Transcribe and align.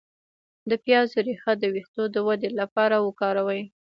د 0.69 0.71
پیاز 0.85 1.09
ریښه 1.25 1.53
د 1.57 1.63
ویښتو 1.73 2.03
د 2.11 2.15
ودې 2.27 2.49
لپاره 2.59 2.95
وکاروئ 3.07 3.61